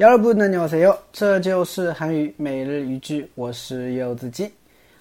[0.00, 4.52] 여러분안녕하세요，这就是韩语每日一句，我是柚子鸡。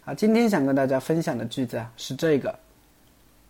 [0.05, 2.57] 啊，今天想跟大家分享的句子啊是这个：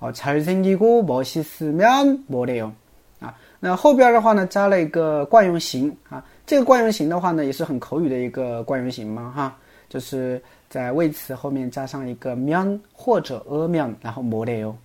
[0.02, 2.72] 哦，잘생기고멋있으면뭐래 요？
[3.20, 6.24] 啊，那后边的话呢，加了一个惯用型啊。
[6.46, 9.58] 这个惯用型的话呢，也是很口语的一个惯用型嘛，哈，
[9.90, 10.40] 就是
[10.70, 14.76] 在谓词后面加上一个면或者어 면， 然后뭐래 요，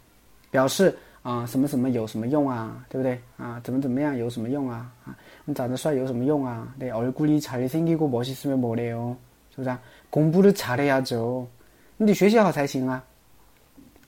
[0.50, 3.20] 表示啊什么什么有什么用啊，对不对？
[3.36, 4.90] 啊，怎么怎么样有什么用啊？
[5.04, 5.14] 啊，
[5.44, 6.66] 你长得帅有什么用啊？
[6.78, 9.14] 对，얼굴이잘생기고멋있으면뭐래 요？
[9.54, 9.68] 是不是？
[9.68, 9.78] 啊？
[10.10, 11.44] 공부를잘해야 죠，
[11.98, 13.04] 你得学习好才行啊，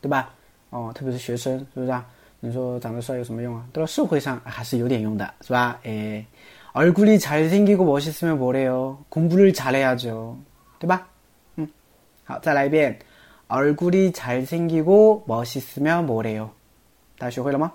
[0.01, 0.33] 对吧？
[0.71, 2.07] 哦，特别是学生，是不是啊？
[2.41, 3.65] 你说长得帅有什么用啊？
[3.73, 5.81] 到了社会上还是有点用的，是吧？
[5.85, 6.23] 哎，
[6.75, 8.99] 얼굴이잘생기고멋있으면뭐래 요？
[9.09, 10.37] 공부를잘해야 죠，
[10.79, 11.09] 对吧？
[11.57, 11.67] 嗯，
[12.25, 12.99] 好，再来一遍，
[13.47, 16.51] 얼굴이잘생기고멋있으면뭐래 요？
[17.17, 17.73] 大家学会了吗？